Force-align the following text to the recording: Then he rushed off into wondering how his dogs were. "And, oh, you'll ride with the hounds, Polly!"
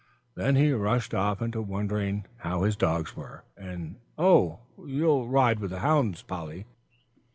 Then 0.33 0.55
he 0.55 0.71
rushed 0.71 1.13
off 1.13 1.43
into 1.43 1.61
wondering 1.61 2.25
how 2.37 2.63
his 2.63 2.75
dogs 2.75 3.15
were. 3.15 3.43
"And, 3.55 3.97
oh, 4.17 4.61
you'll 4.83 5.27
ride 5.29 5.59
with 5.59 5.69
the 5.69 5.81
hounds, 5.81 6.23
Polly!" 6.23 6.65